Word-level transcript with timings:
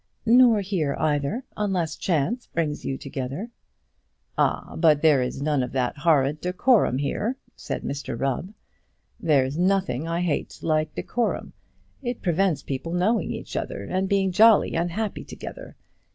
"Nor 0.25 0.61
here 0.61 0.95
either, 0.97 1.43
unless 1.55 1.95
chance 1.95 2.47
brings 2.47 2.83
you 2.83 2.97
together." 2.97 3.51
"Ah; 4.35 4.73
but 4.75 5.03
there 5.03 5.21
is 5.21 5.43
none 5.43 5.61
of 5.61 5.73
that 5.73 5.99
horrid 5.99 6.41
decorum 6.41 6.97
here," 6.97 7.37
said 7.55 7.83
Mr 7.83 8.19
Rubb. 8.19 8.51
"There's 9.19 9.59
nothing 9.59 10.07
I 10.07 10.21
hate 10.21 10.57
like 10.63 10.95
decorum. 10.95 11.53
It 12.01 12.23
prevents 12.23 12.63
people 12.63 12.93
knowing 12.93 13.31
each 13.31 13.55
other, 13.55 13.83
and 13.83 14.09
being 14.09 14.31
jolly 14.31 14.73
and 14.73 14.89
happy 14.89 15.23
together. 15.23 15.75